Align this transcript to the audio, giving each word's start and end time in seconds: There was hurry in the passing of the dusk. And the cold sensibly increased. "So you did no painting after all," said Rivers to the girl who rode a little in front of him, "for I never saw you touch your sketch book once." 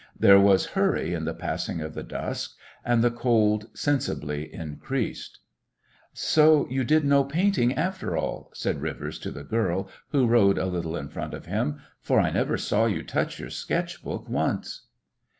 There 0.19 0.39
was 0.39 0.65
hurry 0.73 1.13
in 1.13 1.25
the 1.25 1.33
passing 1.35 1.79
of 1.79 1.93
the 1.93 2.01
dusk. 2.01 2.57
And 2.83 3.03
the 3.03 3.11
cold 3.11 3.69
sensibly 3.75 4.51
increased. 4.51 5.37
"So 6.11 6.67
you 6.69 6.83
did 6.83 7.05
no 7.05 7.23
painting 7.23 7.75
after 7.75 8.17
all," 8.17 8.49
said 8.55 8.81
Rivers 8.81 9.19
to 9.19 9.29
the 9.29 9.43
girl 9.43 9.89
who 10.09 10.25
rode 10.25 10.57
a 10.57 10.65
little 10.65 10.97
in 10.97 11.09
front 11.09 11.35
of 11.35 11.45
him, 11.45 11.81
"for 12.01 12.19
I 12.19 12.31
never 12.31 12.57
saw 12.57 12.87
you 12.87 13.03
touch 13.03 13.39
your 13.39 13.51
sketch 13.51 14.01
book 14.03 14.27
once." 14.27 14.87